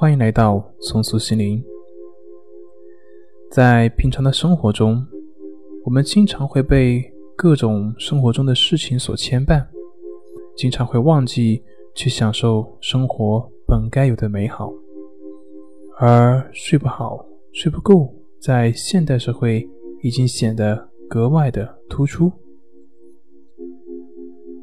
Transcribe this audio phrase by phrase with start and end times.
[0.00, 1.60] 欢迎来到松苏心灵。
[3.50, 5.04] 在平常的生活中，
[5.84, 7.02] 我们经常会被
[7.34, 9.66] 各种生活中的事情所牵绊，
[10.56, 11.64] 经常会忘记
[11.96, 14.72] 去享受生活本该有的美好，
[15.98, 19.68] 而睡不好、睡不够，在现代社会
[20.04, 22.30] 已经显得格外的突出。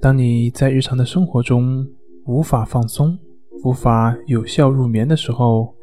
[0.00, 1.88] 当你在日常的生活中
[2.26, 3.16] 无法放松、
[3.62, 5.74] 无法有效入眠的时候，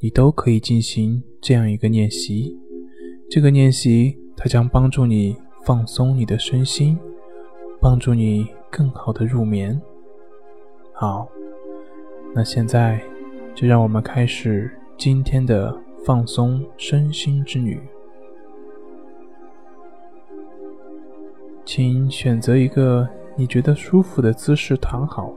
[0.00, 2.58] 你都可以进行这样一个练习。
[3.30, 6.98] 这个练习它将帮助你放松你的身心，
[7.80, 9.80] 帮助你更好的入眠。
[10.92, 11.28] 好，
[12.34, 13.00] 那现在
[13.54, 17.80] 就让我们开始今天的放松身心之旅。
[21.64, 23.08] 请选择一个。
[23.36, 25.32] 你觉得舒服的姿势躺好，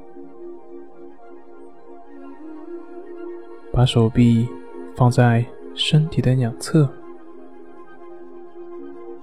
[3.75, 4.47] 把手臂
[4.95, 6.87] 放在身体的两侧，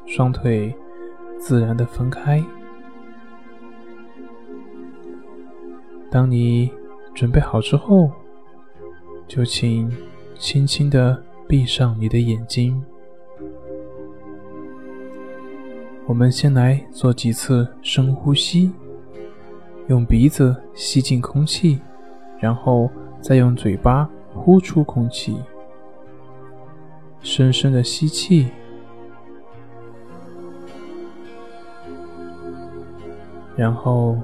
[0.06, 0.74] 双腿
[1.38, 2.44] 自然的分开。
[6.10, 6.68] 当你
[7.14, 8.10] 准备好之后，
[9.28, 9.88] 就请
[10.36, 12.84] 轻轻的闭上你的眼睛。
[16.06, 18.72] 我们先来做几次深呼吸，
[19.86, 21.80] 用鼻子吸进空气，
[22.40, 24.10] 然后再用嘴巴
[24.42, 25.36] 呼出空气。
[27.22, 28.48] 深深的吸气，
[33.54, 34.16] 然后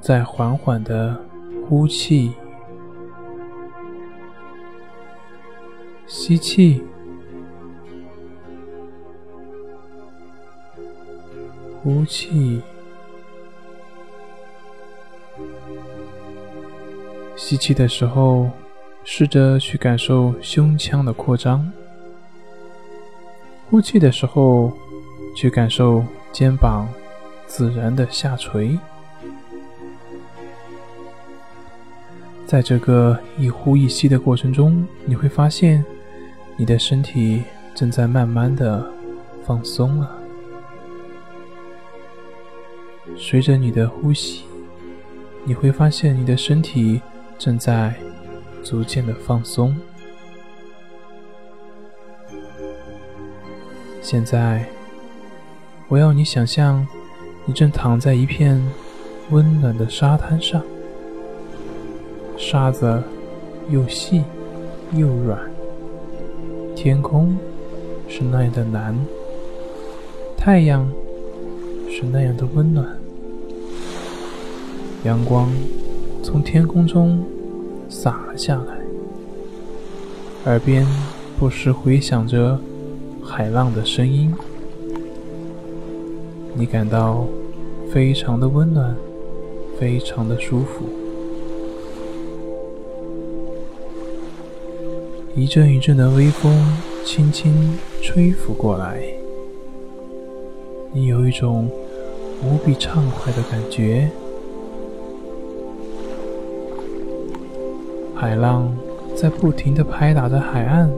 [0.00, 1.16] 再缓缓的
[1.68, 2.32] 呼气。
[6.08, 6.82] 吸气。
[11.84, 12.60] 呼气，
[17.36, 18.50] 吸气的时候，
[19.08, 21.60] 试着去感受胸腔的扩张；
[23.70, 24.72] 呼气的时候，
[25.34, 26.88] 去感受肩膀
[27.46, 28.76] 自然的下垂。
[32.44, 35.84] 在这个一呼一吸的过程中，你会发现，
[36.56, 37.44] 你的身体
[37.76, 38.84] 正在慢慢的
[39.46, 40.10] 放松了。
[43.16, 44.42] 随着你的呼吸，
[45.44, 47.00] 你会发现你的身体
[47.38, 47.94] 正在
[48.68, 49.76] 逐渐的放松。
[54.02, 54.66] 现在，
[55.86, 56.84] 我要你想象，
[57.44, 58.60] 你正躺在一片
[59.30, 60.60] 温暖的沙滩上，
[62.36, 63.00] 沙子
[63.70, 64.24] 又细
[64.92, 65.38] 又软，
[66.74, 67.38] 天空
[68.08, 68.98] 是那样的蓝，
[70.36, 70.90] 太阳
[71.88, 72.84] 是那样的温暖。
[75.04, 75.52] 阳光
[76.20, 77.24] 从天空中
[77.88, 78.76] 洒了下来，
[80.44, 80.86] 耳边
[81.38, 82.58] 不时回响着
[83.22, 84.32] 海浪的声音，
[86.54, 87.26] 你感到
[87.92, 88.94] 非常的温暖，
[89.78, 90.84] 非常的舒服。
[95.34, 96.52] 一阵一阵的微风
[97.04, 99.02] 轻轻吹拂过来，
[100.92, 101.70] 你有一种
[102.42, 104.10] 无比畅快的感觉。
[108.18, 108.74] 海浪
[109.14, 110.90] 在不停的拍打着海岸，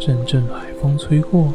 [0.00, 1.52] 阵阵海风吹过，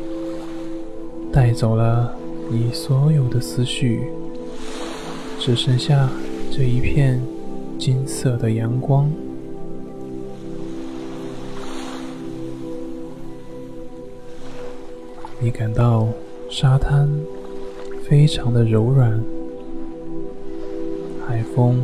[1.32, 2.16] 带走了
[2.50, 4.02] 你所有的思绪，
[5.38, 6.10] 只剩下
[6.50, 7.22] 这一片
[7.78, 9.12] 金色的阳光。
[15.42, 16.08] 你感到
[16.50, 17.10] 沙滩
[18.08, 19.22] 非常的柔软，
[21.28, 21.78] 海风。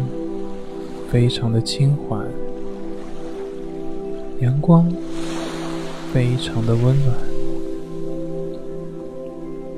[1.11, 2.23] 非常的轻缓，
[4.41, 4.87] 阳光
[6.13, 7.17] 非常的温暖。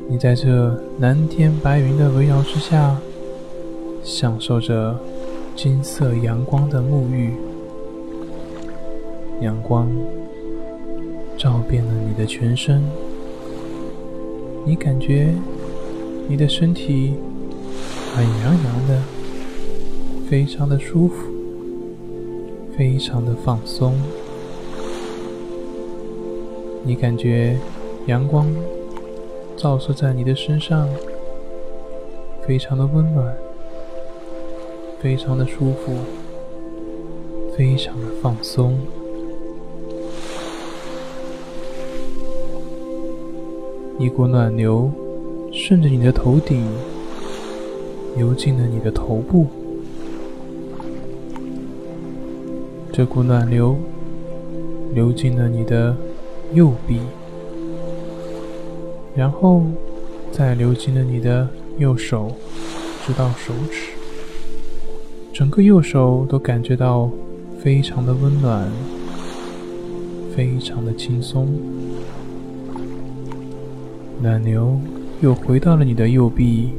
[0.09, 2.97] 你在这蓝天白云的围绕之下，
[4.03, 4.99] 享受着
[5.55, 7.31] 金色阳光的沐浴。
[9.39, 9.89] 阳光
[11.37, 12.83] 照遍了你的全身，
[14.65, 15.33] 你感觉
[16.27, 17.13] 你的身体
[18.17, 19.01] 暖洋洋的。
[20.29, 21.30] 非常的舒服，
[22.77, 23.93] 非常的放松。
[26.83, 27.57] 你感觉
[28.07, 28.47] 阳光
[29.55, 30.89] 照射在你的身上，
[32.47, 33.35] 非常的温暖，
[34.99, 35.93] 非常的舒服，
[37.55, 38.79] 非常的放松。
[43.99, 44.91] 一股暖流
[45.53, 46.65] 顺着你的头顶
[48.17, 49.45] 流进了你的头部。
[52.93, 53.77] 这股暖流
[54.93, 55.95] 流进了你的
[56.53, 56.99] 右臂，
[59.15, 59.63] 然后
[60.29, 61.47] 再流进了你的
[61.77, 62.33] 右手，
[63.07, 63.93] 直到手指，
[65.31, 67.09] 整个右手都感觉到
[67.61, 68.69] 非常的温暖，
[70.35, 71.47] 非常的轻松。
[74.21, 74.77] 暖流
[75.21, 76.71] 又回到了你的右臂，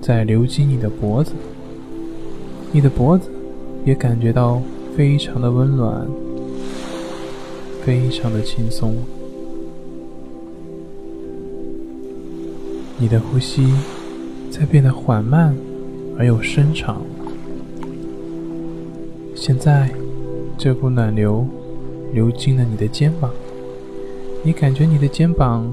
[0.00, 1.32] 再流进你的脖子，
[2.72, 3.30] 你的脖子
[3.84, 4.60] 也感觉到。
[4.98, 6.04] 非常的温暖，
[7.84, 8.96] 非常的轻松。
[12.98, 13.72] 你的呼吸
[14.50, 15.56] 在变得缓慢
[16.18, 17.00] 而又深长。
[19.36, 19.88] 现在，
[20.58, 21.46] 这股暖流
[22.12, 23.30] 流进了你的肩膀，
[24.42, 25.72] 你感觉你的肩膀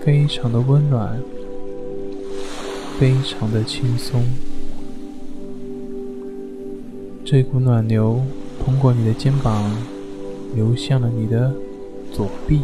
[0.00, 1.22] 非常的温暖，
[2.98, 4.24] 非常的轻松。
[7.24, 8.20] 这股暖流
[8.62, 9.74] 通过你的肩膀
[10.54, 11.50] 流向了你的
[12.12, 12.60] 左臂，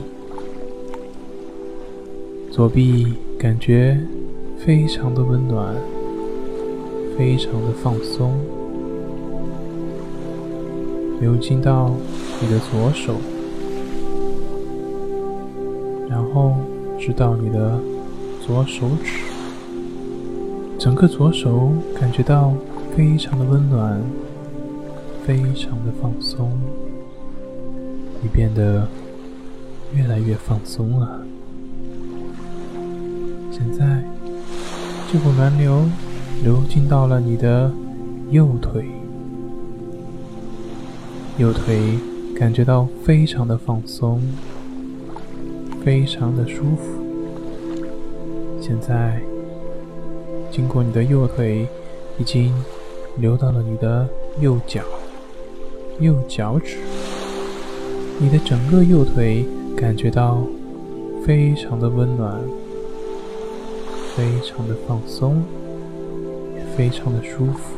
[2.50, 3.98] 左臂感觉
[4.58, 5.74] 非常的温暖，
[7.16, 8.34] 非常的放松，
[11.22, 11.94] 流进到
[12.42, 13.14] 你的左手，
[16.06, 16.54] 然后
[16.98, 17.80] 直到你的
[18.46, 19.22] 左手指，
[20.78, 22.52] 整个左手感觉到
[22.94, 23.98] 非常的温暖。
[25.30, 26.50] 非常的放松，
[28.20, 28.84] 你变得
[29.94, 31.24] 越来越放松了。
[33.52, 34.02] 现在，
[35.08, 35.84] 这股暖流
[36.42, 37.70] 流进到了你的
[38.32, 38.84] 右腿，
[41.38, 41.78] 右腿
[42.34, 44.20] 感觉到非常的放松，
[45.84, 47.04] 非常的舒服。
[48.60, 49.22] 现在，
[50.50, 51.68] 经过你的右腿，
[52.18, 52.52] 已经
[53.18, 54.08] 流到了你的
[54.40, 54.82] 右脚。
[56.00, 56.78] 右脚趾，
[58.18, 59.44] 你的整个右腿
[59.76, 60.42] 感觉到
[61.26, 62.40] 非常的温暖，
[64.16, 65.42] 非常的放松，
[66.56, 67.74] 也非常的舒服。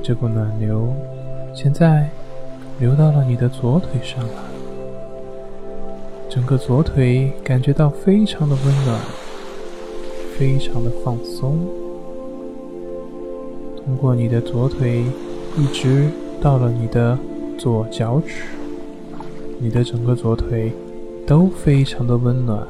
[0.00, 0.94] 这股暖流
[1.52, 2.08] 现在
[2.78, 4.44] 流到了你的左腿上了，
[6.30, 9.00] 整个左腿感觉到非常的温暖，
[10.38, 11.58] 非常的放松。
[13.86, 15.04] 通过你的左腿，
[15.56, 16.08] 一直
[16.40, 17.16] 到了你的
[17.56, 18.42] 左脚趾，
[19.60, 20.72] 你的整个左腿
[21.24, 22.66] 都非常的温暖，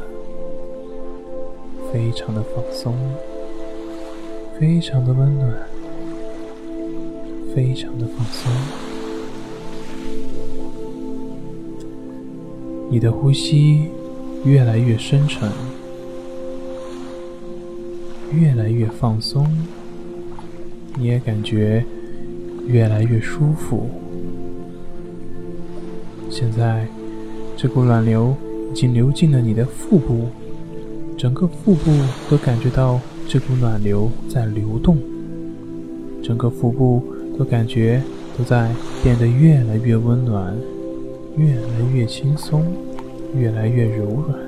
[1.91, 2.95] 非常的放松，
[4.61, 5.55] 非常的温暖，
[7.55, 8.53] 非常的放松。
[12.91, 13.89] 你的呼吸
[14.45, 15.51] 越来越深沉，
[18.35, 19.49] 越来越放松。
[20.99, 21.85] 你也感觉
[22.67, 23.89] 越来越舒服。
[26.31, 26.87] 现在，
[27.57, 28.35] 这股暖流
[28.73, 30.27] 已经流进了你的腹部，
[31.17, 31.91] 整个腹部
[32.29, 34.99] 都感觉到这股暖流在流动，
[36.23, 37.03] 整个腹部
[37.39, 38.03] 都感觉
[38.37, 38.71] 都在
[39.03, 40.55] 变得越来越温暖，
[41.37, 42.65] 越来越轻松，
[43.35, 44.39] 越来越柔软。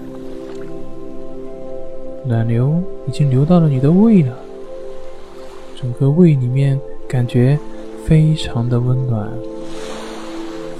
[2.27, 4.37] 暖流已经流到了你的胃了。
[5.81, 6.77] 整个胃里面
[7.09, 7.57] 感觉
[8.05, 9.31] 非常的温暖，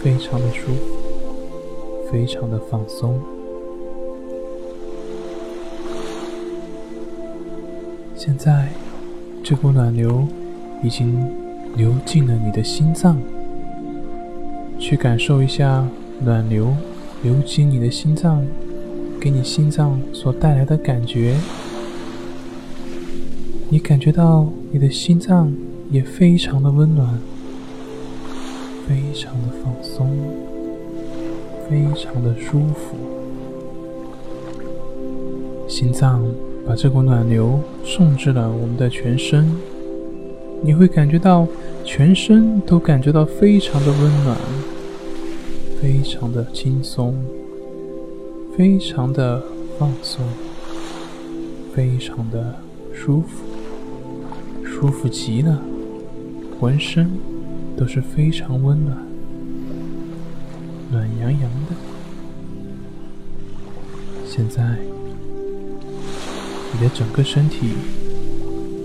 [0.03, 3.17] 非常的舒服，非常的放松。
[8.17, 8.71] 现在，
[9.45, 10.27] 这股暖流
[10.83, 11.31] 已经
[11.77, 13.23] 流进了你的心脏，
[14.81, 15.87] 去感受一下
[16.25, 16.75] 暖流
[17.23, 18.45] 流进你的心脏，
[19.21, 21.37] 给你心脏所带来的感觉。
[23.71, 25.53] 你感觉到你的心脏
[25.91, 27.21] 也非常的温暖，
[28.89, 30.11] 非常的放松，
[31.69, 32.97] 非常的舒服。
[35.69, 36.25] 心脏
[36.67, 39.47] 把这股暖流送至了我们的全身，
[40.63, 41.47] 你会感觉到
[41.85, 44.35] 全身都感觉到非常的温暖，
[45.79, 47.15] 非常的轻松，
[48.57, 49.43] 非常的
[49.79, 50.25] 放松，
[51.75, 52.55] 非常的
[52.95, 53.45] 舒服。
[54.81, 55.61] 舒服极了，
[56.61, 57.11] 浑身
[57.77, 58.97] 都是非常温暖、
[60.93, 61.75] 暖洋洋的。
[64.25, 64.79] 现在，
[66.73, 67.73] 你的整个身体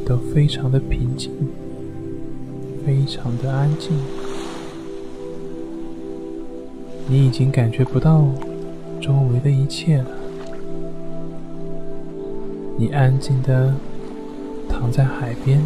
[0.03, 1.31] 都非常的平静，
[2.83, 3.91] 非常的安静。
[7.07, 8.25] 你已经感觉不到
[9.00, 10.07] 周围的一切了，
[12.79, 13.75] 你安静的
[14.83, 15.61] 躺在海边。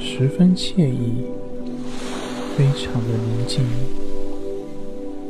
[0.00, 1.26] 十分惬意，
[2.56, 3.62] 非常的宁静，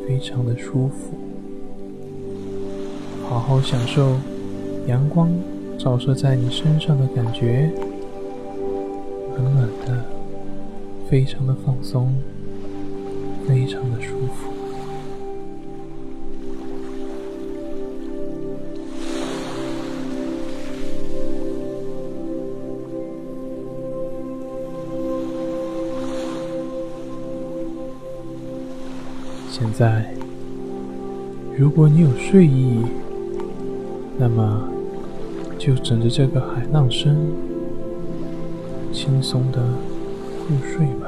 [0.08, 1.14] 非常的舒服。
[3.28, 4.16] 好好享受
[4.86, 5.28] 阳光
[5.78, 7.70] 照射在你身上的感觉，
[9.36, 10.06] 暖暖的，
[11.10, 12.14] 非常的放松，
[13.46, 14.24] 非常的舒服。
[29.56, 30.12] 现在，
[31.56, 32.80] 如果你有睡意，
[34.18, 34.68] 那么
[35.56, 37.16] 就枕着这个海浪声，
[38.92, 39.62] 轻松的
[40.49, 41.03] 入睡吧。